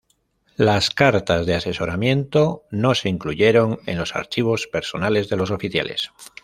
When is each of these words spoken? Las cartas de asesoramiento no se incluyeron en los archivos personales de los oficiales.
Las 0.57 0.89
cartas 0.89 1.45
de 1.45 1.53
asesoramiento 1.53 2.63
no 2.71 2.95
se 2.95 3.07
incluyeron 3.07 3.77
en 3.85 3.99
los 3.99 4.15
archivos 4.15 4.65
personales 4.65 5.29
de 5.29 5.37
los 5.37 5.51
oficiales. 5.51 6.09